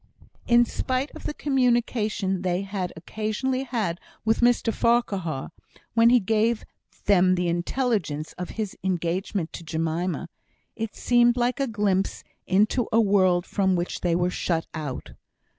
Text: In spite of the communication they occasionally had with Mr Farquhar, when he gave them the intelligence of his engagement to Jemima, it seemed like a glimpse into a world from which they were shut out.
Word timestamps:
In 0.47 0.65
spite 0.65 1.11
of 1.11 1.25
the 1.25 1.33
communication 1.35 2.41
they 2.41 2.67
occasionally 2.95 3.61
had 3.65 3.99
with 4.25 4.39
Mr 4.41 4.73
Farquhar, 4.73 5.51
when 5.93 6.09
he 6.09 6.19
gave 6.19 6.63
them 7.05 7.35
the 7.35 7.47
intelligence 7.47 8.33
of 8.33 8.49
his 8.57 8.75
engagement 8.83 9.53
to 9.53 9.63
Jemima, 9.63 10.27
it 10.75 10.95
seemed 10.95 11.37
like 11.37 11.59
a 11.59 11.67
glimpse 11.67 12.23
into 12.47 12.87
a 12.91 12.99
world 12.99 13.45
from 13.45 13.75
which 13.75 14.01
they 14.01 14.15
were 14.15 14.31
shut 14.31 14.65
out. 14.73 15.11